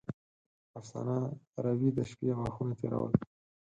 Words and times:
افسانه: 0.79 1.17
روې 1.63 1.89
د 1.97 1.99
شپې 2.09 2.29
غاښونه 2.37 2.73
تېرول. 2.79 3.11